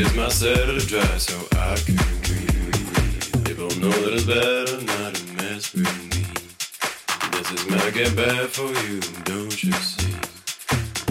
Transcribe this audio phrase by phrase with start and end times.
[0.00, 3.44] It's my set of dry so I can breathe.
[3.44, 6.22] People know that it's better not to mess with me.
[7.32, 10.14] This is my get back for you, don't you see?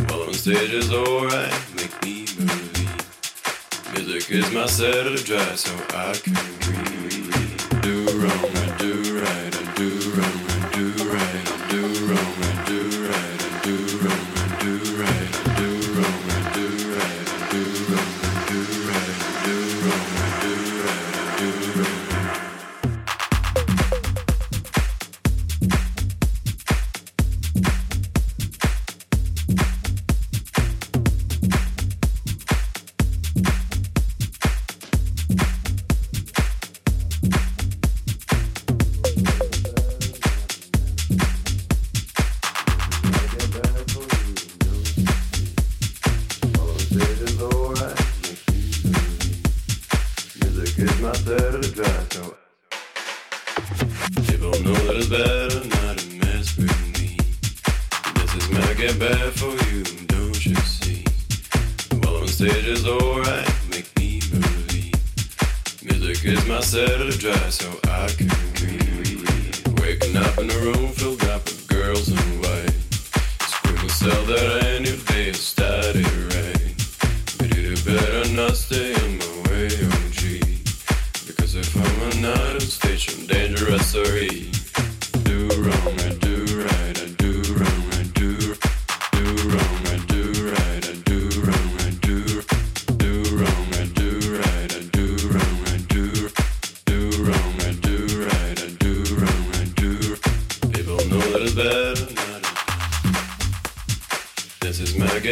[0.07, 3.91] While on stage is alright, make me believe.
[3.91, 6.96] Music is my set of dry so I can breathe.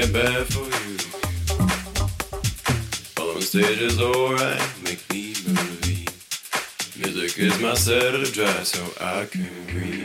[0.05, 0.97] get bad for you.
[3.23, 6.09] On stage is alright, make me believe.
[6.97, 10.04] Music is my set of drive so I can breathe.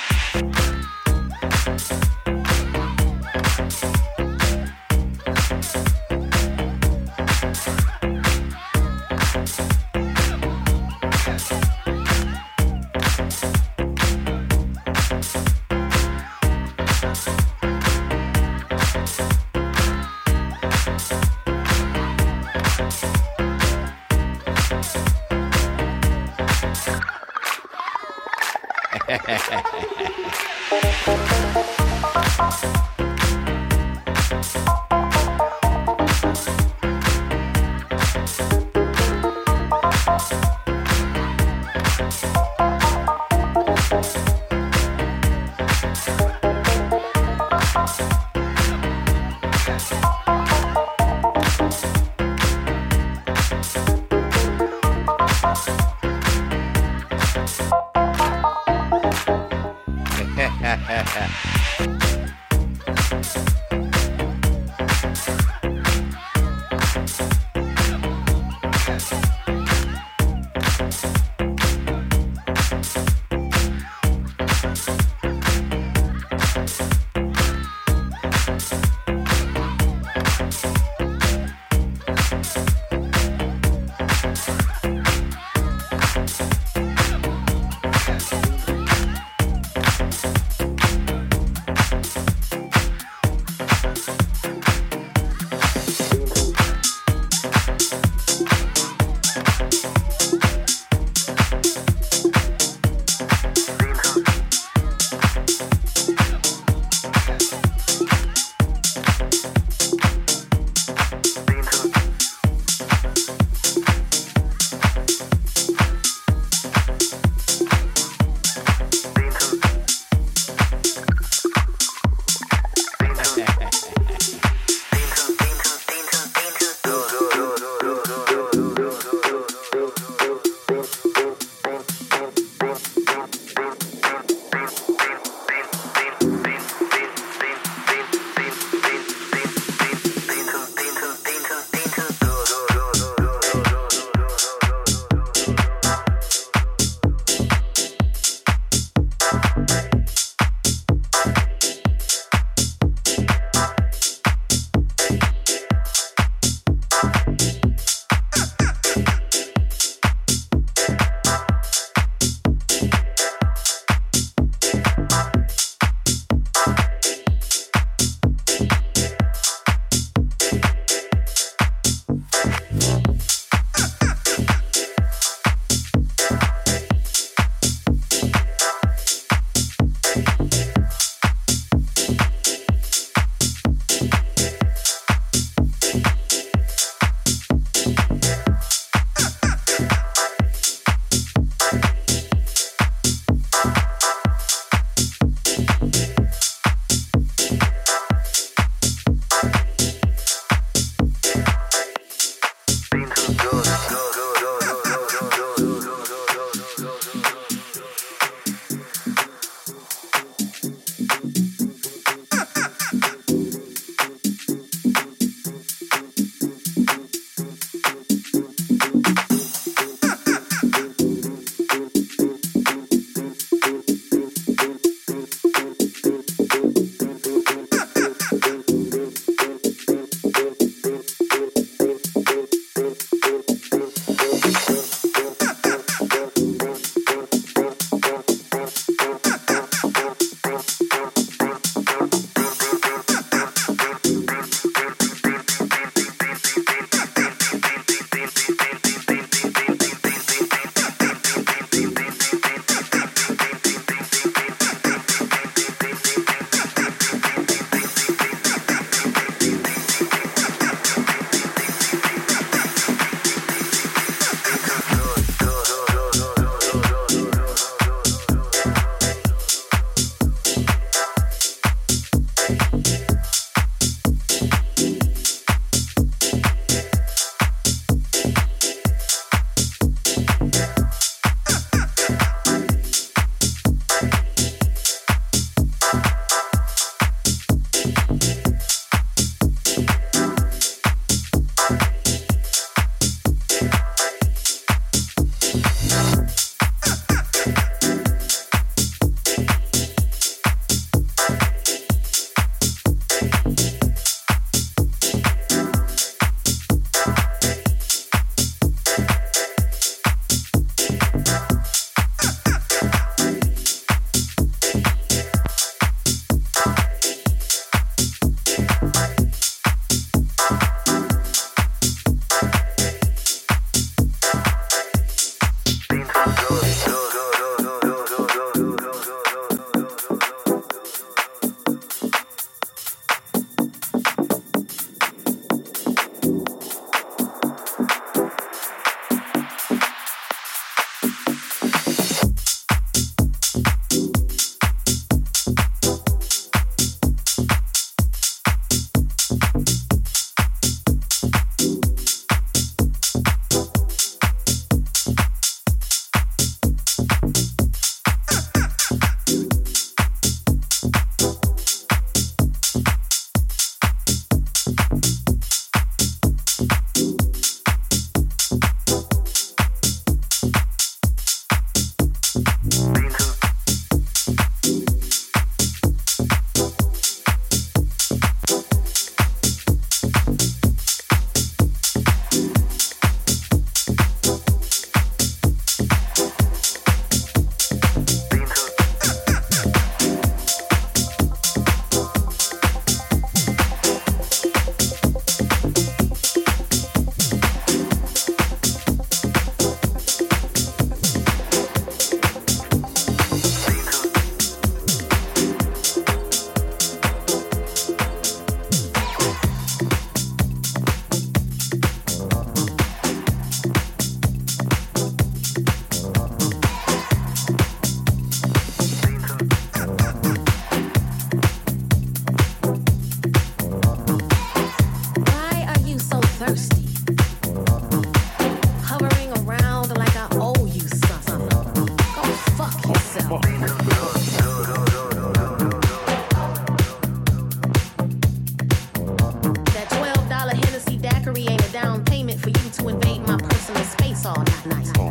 [445.01, 445.09] Go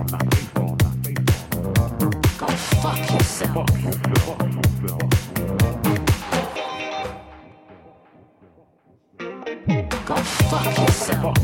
[2.47, 3.66] fuck yourself.
[10.07, 10.14] Go.
[10.14, 11.34] Fuck yourself.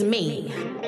[0.00, 0.83] Is me.